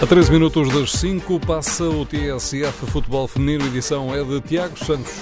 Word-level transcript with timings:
A 0.00 0.06
13 0.06 0.30
minutos 0.30 0.72
das 0.72 0.92
5 0.92 1.40
passa 1.40 1.82
o 1.82 2.06
TSF 2.06 2.86
Futebol 2.86 3.26
Feminino, 3.26 3.66
edição 3.66 4.14
é 4.14 4.22
de 4.22 4.40
Tiago 4.42 4.78
Santos. 4.78 5.12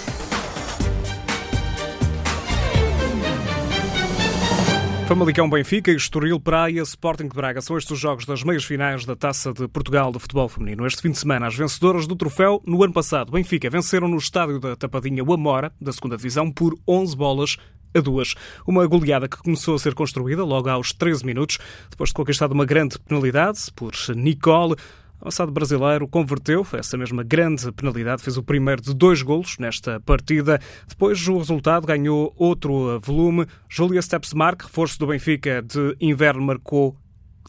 Famalicão 5.08 5.48
Benfica, 5.48 5.90
Estoril 5.90 6.38
Praia, 6.38 6.82
Sporting 6.82 7.28
de 7.28 7.34
Braga 7.34 7.62
são 7.62 7.78
estes 7.78 7.92
os 7.92 7.98
jogos 7.98 8.26
das 8.26 8.42
meias 8.42 8.64
finais 8.64 9.06
da 9.06 9.16
Taça 9.16 9.50
de 9.50 9.66
Portugal 9.66 10.12
de 10.12 10.18
Futebol 10.18 10.46
Feminino. 10.46 10.86
Este 10.86 11.00
fim 11.00 11.10
de 11.10 11.18
semana, 11.18 11.46
as 11.46 11.54
vencedoras 11.54 12.06
do 12.06 12.14
troféu, 12.14 12.60
no 12.66 12.82
ano 12.82 12.92
passado, 12.92 13.32
Benfica 13.32 13.70
venceram 13.70 14.08
no 14.08 14.18
estádio 14.18 14.60
da 14.60 14.76
Tapadinha 14.76 15.24
o 15.24 15.32
Amora, 15.32 15.72
da 15.80 15.92
segunda 15.92 16.18
divisão, 16.18 16.52
por 16.52 16.74
11 16.86 17.16
bolas 17.16 17.56
a 17.96 18.00
duas. 18.00 18.34
Uma 18.66 18.86
goleada 18.86 19.28
que 19.28 19.36
começou 19.38 19.74
a 19.74 19.78
ser 19.78 19.94
construída 19.94 20.44
logo 20.44 20.68
aos 20.68 20.92
13 20.92 21.24
minutos, 21.24 21.58
depois 21.90 22.10
de 22.10 22.14
conquistar 22.14 22.50
uma 22.52 22.64
grande 22.64 22.98
penalidade 22.98 23.60
por 23.74 23.92
Nicole. 24.14 24.74
O 25.18 25.22
avançado 25.22 25.50
brasileiro 25.50 26.06
converteu 26.06 26.66
essa 26.74 26.96
mesma 26.96 27.22
grande 27.22 27.72
penalidade, 27.72 28.22
fez 28.22 28.36
o 28.36 28.42
primeiro 28.42 28.82
de 28.82 28.94
dois 28.94 29.22
golos 29.22 29.56
nesta 29.58 29.98
partida. 30.00 30.60
Depois 30.86 31.26
o 31.26 31.38
resultado 31.38 31.86
ganhou 31.86 32.34
outro 32.36 33.00
volume. 33.00 33.46
Julia 33.68 34.02
Stepsmark, 34.02 34.64
reforço 34.64 34.98
do 34.98 35.06
Benfica 35.06 35.62
de 35.62 35.96
inverno, 36.00 36.42
marcou 36.42 36.96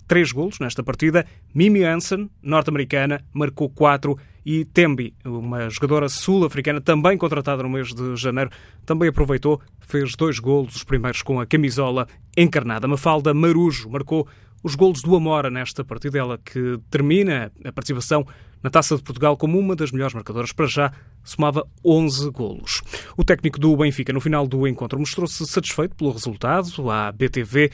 três 0.07 0.31
golos 0.31 0.59
nesta 0.59 0.81
partida. 0.81 1.25
Mimi 1.53 1.83
Hansen, 1.83 2.29
norte-americana, 2.41 3.21
marcou 3.33 3.69
quatro. 3.69 4.17
E 4.49 4.63
Tembi, 4.63 5.13
uma 5.25 5.69
jogadora 5.69 6.07
sul-africana, 6.07 6.79
também 6.79 7.17
contratada 7.17 7.61
no 7.63 7.67
mês 7.67 7.93
de 7.93 8.15
janeiro, 8.15 8.49
também 8.85 9.09
aproveitou, 9.09 9.59
fez 9.81 10.15
dois 10.15 10.39
golos, 10.39 10.73
os 10.73 10.85
primeiros 10.85 11.21
com 11.21 11.37
a 11.41 11.45
camisola 11.45 12.07
encarnada. 12.37 12.87
Mafalda 12.87 13.33
Marujo 13.33 13.89
marcou 13.89 14.25
os 14.63 14.73
golos 14.73 15.01
do 15.01 15.13
Amora 15.17 15.49
nesta 15.49 15.83
partida, 15.83 16.17
ela 16.17 16.37
que 16.37 16.79
termina 16.89 17.51
a 17.61 17.73
participação 17.73 18.25
na 18.63 18.69
Taça 18.69 18.95
de 18.95 19.03
Portugal 19.03 19.35
como 19.35 19.59
uma 19.59 19.75
das 19.75 19.91
melhores 19.91 20.13
marcadoras 20.13 20.53
para 20.53 20.65
já, 20.65 20.93
somava 21.25 21.67
11 21.83 22.29
golos. 22.31 22.81
O 23.17 23.25
técnico 23.25 23.59
do 23.59 23.75
Benfica, 23.75 24.13
no 24.13 24.21
final 24.21 24.47
do 24.47 24.65
encontro, 24.65 24.97
mostrou-se 24.97 25.45
satisfeito 25.45 25.93
pelo 25.93 26.11
resultado. 26.11 26.89
A 26.89 27.11
BTV 27.11 27.69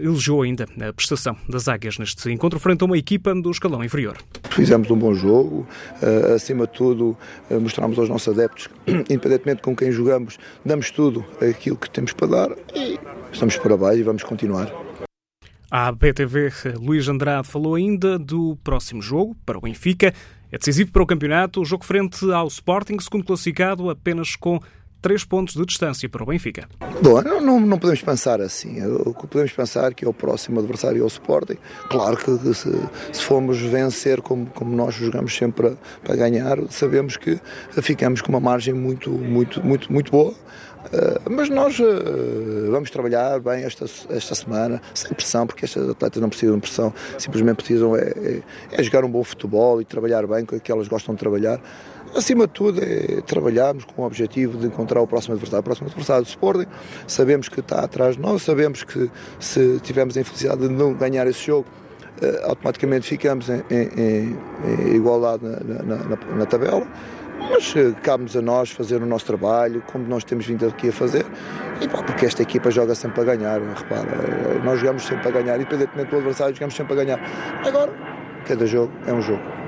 elogiou 0.00 0.42
ainda 0.42 0.66
a 0.88 0.92
prestação 0.92 1.36
das 1.48 1.68
águias 1.68 1.98
neste 1.98 2.30
encontro 2.30 2.58
frente 2.58 2.82
a 2.82 2.84
uma 2.84 2.98
equipa 2.98 3.34
do 3.34 3.50
escalão 3.50 3.84
inferior. 3.84 4.16
Fizemos 4.50 4.90
um 4.90 4.96
bom 4.96 5.14
jogo, 5.14 5.66
uh, 6.02 6.34
acima 6.34 6.66
de 6.66 6.72
tudo 6.72 7.16
uh, 7.50 7.60
mostramos 7.60 7.98
aos 7.98 8.08
nossos 8.08 8.28
adeptos, 8.28 8.68
independentemente 8.86 9.62
com 9.62 9.74
quem 9.74 9.90
jogamos, 9.90 10.38
damos 10.64 10.90
tudo 10.90 11.24
aquilo 11.40 11.76
que 11.76 11.90
temos 11.90 12.12
para 12.12 12.26
dar 12.26 12.50
e 12.74 12.98
estamos 13.32 13.56
para 13.56 13.76
baixo 13.76 14.00
e 14.00 14.02
vamos 14.02 14.22
continuar. 14.22 14.72
A 15.70 15.90
BTV, 15.90 16.50
Luís 16.78 17.08
Andrade 17.08 17.48
falou 17.48 17.76
ainda 17.76 18.18
do 18.18 18.56
próximo 18.62 19.00
jogo 19.00 19.34
para 19.46 19.56
o 19.56 19.60
Benfica. 19.62 20.12
É 20.50 20.58
decisivo 20.58 20.92
para 20.92 21.02
o 21.02 21.06
campeonato, 21.06 21.62
o 21.62 21.64
jogo 21.64 21.82
frente 21.82 22.30
ao 22.30 22.46
Sporting, 22.46 22.98
segundo 23.00 23.24
classificado, 23.24 23.88
apenas 23.88 24.36
com 24.36 24.60
três 25.02 25.24
pontos 25.24 25.54
de 25.54 25.66
distância 25.66 26.08
para 26.08 26.22
o 26.22 26.26
Benfica. 26.26 26.68
Bom, 27.02 27.20
não, 27.22 27.60
não 27.60 27.78
podemos 27.78 28.00
pensar 28.00 28.40
assim. 28.40 28.80
O 28.86 29.12
que 29.12 29.26
podemos 29.26 29.52
pensar 29.52 29.90
é 29.90 29.94
que 29.94 30.04
é 30.04 30.08
o 30.08 30.14
próximo 30.14 30.60
adversário 30.60 31.02
é 31.02 31.04
o 31.04 31.08
Sporting. 31.08 31.58
Claro 31.90 32.16
que 32.16 32.54
se, 32.54 32.70
se 33.12 33.22
formos 33.22 33.60
vencer 33.60 34.22
como, 34.22 34.46
como 34.46 34.74
nós 34.74 34.94
jogamos 34.94 35.34
sempre 35.36 35.70
para, 35.70 35.76
para 36.04 36.16
ganhar, 36.16 36.56
sabemos 36.70 37.16
que 37.16 37.38
ficamos 37.82 38.22
com 38.22 38.28
uma 38.28 38.40
margem 38.40 38.72
muito, 38.72 39.10
muito, 39.10 39.60
muito, 39.66 39.92
muito 39.92 40.12
boa. 40.12 40.32
Uh, 40.82 41.30
mas 41.30 41.48
nós 41.48 41.78
uh, 41.78 42.70
vamos 42.70 42.90
trabalhar 42.90 43.38
bem 43.40 43.62
esta, 43.64 43.86
esta 44.10 44.34
semana, 44.34 44.80
sem 44.94 45.12
pressão, 45.12 45.46
porque 45.46 45.64
estas 45.64 45.88
atletas 45.88 46.20
não 46.20 46.28
precisam 46.28 46.56
de 46.56 46.62
pressão, 46.62 46.92
simplesmente 47.18 47.56
precisam 47.56 47.96
é, 47.96 48.00
é, 48.00 48.42
é 48.72 48.82
jogar 48.82 49.04
um 49.04 49.10
bom 49.10 49.22
futebol 49.22 49.80
e 49.80 49.84
trabalhar 49.84 50.26
bem 50.26 50.44
que 50.44 50.72
elas 50.72 50.88
gostam 50.88 51.14
de 51.14 51.20
trabalhar. 51.20 51.60
Acima 52.14 52.46
de 52.46 52.52
tudo, 52.52 52.80
é 52.82 53.22
trabalharmos 53.22 53.84
com 53.84 54.02
o 54.02 54.04
objetivo 54.04 54.58
de 54.58 54.66
encontrar 54.66 55.00
o 55.00 55.06
próximo 55.06 55.34
adversário. 55.34 55.60
O 55.60 55.64
próximo 55.64 55.88
adversário 55.88 56.22
do 56.22 56.28
Sporting, 56.28 56.66
sabemos 57.06 57.48
que 57.48 57.60
está 57.60 57.80
atrás 57.80 58.16
de 58.16 58.22
nós, 58.22 58.42
sabemos 58.42 58.84
que 58.84 59.10
se 59.40 59.80
tivermos 59.80 60.16
a 60.16 60.20
infelicidade 60.20 60.60
de 60.60 60.68
não 60.68 60.92
ganhar 60.92 61.26
esse 61.26 61.46
jogo, 61.46 61.66
uh, 62.22 62.50
automaticamente 62.50 63.06
ficamos 63.06 63.48
em, 63.48 63.62
em, 63.70 64.36
em 64.68 64.94
igualdade 64.94 65.42
na, 65.42 65.82
na, 65.82 65.96
na, 65.96 66.16
na 66.36 66.46
tabela. 66.46 66.86
Mas 67.50 67.74
uh, 67.74 67.96
cabe-nos 68.02 68.36
a 68.36 68.42
nós 68.42 68.70
fazer 68.70 69.02
o 69.02 69.06
nosso 69.06 69.24
trabalho, 69.24 69.82
como 69.90 70.06
nós 70.06 70.22
temos 70.22 70.46
vindo 70.46 70.66
aqui 70.66 70.90
a 70.90 70.92
fazer, 70.92 71.24
e, 71.80 71.88
pá, 71.88 72.02
porque 72.02 72.26
esta 72.26 72.42
equipa 72.42 72.70
joga 72.70 72.94
sempre 72.94 73.22
a 73.22 73.24
ganhar, 73.24 73.60
repara, 73.60 74.02
eh, 74.02 74.60
nós 74.62 74.78
jogamos 74.78 75.04
sempre 75.04 75.28
a 75.28 75.30
ganhar, 75.30 75.56
independentemente 75.56 76.10
do 76.10 76.18
adversário, 76.18 76.54
jogamos 76.54 76.74
sempre 76.74 76.92
a 76.92 76.96
ganhar. 76.96 77.20
Agora, 77.66 77.90
cada 78.46 78.66
jogo 78.66 78.92
é 79.06 79.12
um 79.12 79.22
jogo. 79.22 79.61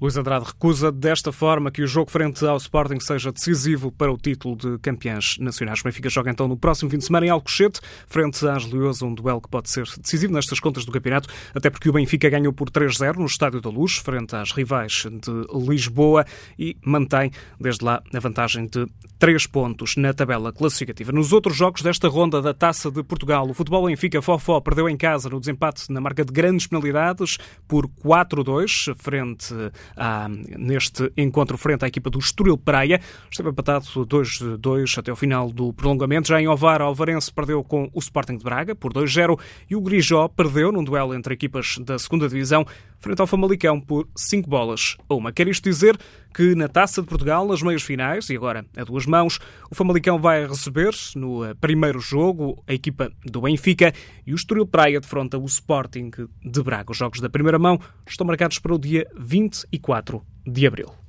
Luís 0.00 0.16
Andrade 0.16 0.46
recusa 0.46 0.90
desta 0.90 1.30
forma 1.30 1.70
que 1.70 1.82
o 1.82 1.86
jogo 1.86 2.10
frente 2.10 2.42
ao 2.46 2.56
Sporting 2.56 2.98
seja 3.00 3.30
decisivo 3.30 3.92
para 3.92 4.10
o 4.10 4.16
título 4.16 4.56
de 4.56 4.78
campeões 4.78 5.36
nacionais. 5.38 5.80
O 5.80 5.84
Benfica 5.84 6.08
joga 6.08 6.30
então 6.30 6.48
no 6.48 6.56
próximo 6.56 6.90
fim 6.90 6.96
de 6.96 7.04
semana 7.04 7.26
em 7.26 7.28
Alcochete, 7.28 7.82
frente 8.08 8.48
às 8.48 8.64
Leões, 8.64 9.02
um 9.02 9.12
duelo 9.12 9.42
que 9.42 9.50
pode 9.50 9.68
ser 9.68 9.84
decisivo 10.00 10.32
nestas 10.32 10.58
contas 10.58 10.86
do 10.86 10.92
campeonato, 10.92 11.28
até 11.54 11.68
porque 11.68 11.90
o 11.90 11.92
Benfica 11.92 12.30
ganhou 12.30 12.50
por 12.50 12.70
3-0 12.70 13.16
no 13.16 13.26
Estádio 13.26 13.60
da 13.60 13.68
Luz, 13.68 13.98
frente 13.98 14.34
às 14.34 14.52
rivais 14.52 15.04
de 15.04 15.68
Lisboa 15.68 16.24
e 16.58 16.78
mantém 16.82 17.30
desde 17.60 17.84
lá 17.84 18.02
a 18.14 18.18
vantagem 18.20 18.68
de 18.68 18.86
3 19.18 19.46
pontos 19.48 19.96
na 19.96 20.14
tabela 20.14 20.50
classificativa. 20.50 21.12
Nos 21.12 21.30
outros 21.30 21.58
jogos 21.58 21.82
desta 21.82 22.08
ronda 22.08 22.40
da 22.40 22.54
Taça 22.54 22.90
de 22.90 23.02
Portugal, 23.02 23.46
o 23.46 23.52
futebol 23.52 23.84
Benfica 23.84 24.22
Fofó 24.22 24.62
perdeu 24.62 24.88
em 24.88 24.96
casa 24.96 25.28
no 25.28 25.38
desempate 25.38 25.92
na 25.92 26.00
marca 26.00 26.24
de 26.24 26.32
grandes 26.32 26.66
penalidades 26.66 27.36
por 27.68 27.86
4-2 27.86 28.94
frente 28.96 29.54
ah, 29.96 30.28
neste 30.28 31.12
encontro 31.16 31.56
frente 31.58 31.84
à 31.84 31.88
equipa 31.88 32.10
do 32.10 32.18
Estoril 32.18 32.56
Praia. 32.56 33.00
Esteve 33.30 33.50
empatado 33.50 33.86
2-2 33.86 34.98
até 34.98 35.12
o 35.12 35.16
final 35.16 35.50
do 35.50 35.72
prolongamento. 35.72 36.28
Já 36.28 36.40
em 36.40 36.48
Ovar, 36.48 36.82
Alvarense 36.82 37.32
perdeu 37.32 37.62
com 37.62 37.90
o 37.92 37.98
Sporting 37.98 38.36
de 38.36 38.44
Braga 38.44 38.74
por 38.74 38.92
2-0 38.92 39.38
e 39.68 39.76
o 39.76 39.80
Grijó 39.80 40.28
perdeu 40.28 40.72
num 40.72 40.84
duelo 40.84 41.14
entre 41.14 41.34
equipas 41.34 41.78
da 41.78 41.98
segunda 41.98 42.28
Divisão 42.28 42.66
frente 43.00 43.20
ao 43.20 43.26
Famalicão 43.26 43.80
por 43.80 44.08
5 44.16 44.48
bolas 44.48 44.96
a 45.08 45.14
uma. 45.14 45.32
Quer 45.32 45.48
isto 45.48 45.64
dizer 45.64 45.98
que 46.34 46.54
na 46.54 46.68
Taça 46.68 47.00
de 47.00 47.08
Portugal, 47.08 47.46
nas 47.46 47.62
meias 47.62 47.82
finais, 47.82 48.30
e 48.30 48.36
agora 48.36 48.64
a 48.76 48.84
duas 48.84 49.06
mãos, 49.06 49.38
o 49.70 49.74
Famalicão 49.74 50.18
vai 50.18 50.46
receber 50.46 50.94
no 51.16 51.44
eh, 51.44 51.54
primeiro 51.54 51.98
jogo 51.98 52.62
a 52.68 52.74
equipa 52.74 53.10
do 53.24 53.40
Benfica 53.40 53.92
e 54.26 54.32
o 54.32 54.36
Estoril 54.36 54.66
Praia 54.66 55.00
defronta 55.00 55.38
o 55.38 55.46
Sporting 55.46 56.10
de 56.44 56.62
Braga. 56.62 56.92
Os 56.92 56.98
jogos 56.98 57.20
da 57.20 57.28
primeira 57.28 57.58
mão 57.58 57.80
estão 58.06 58.26
marcados 58.26 58.58
para 58.58 58.74
o 58.74 58.78
dia 58.78 59.06
24 59.16 60.22
de 60.46 60.66
abril. 60.66 60.99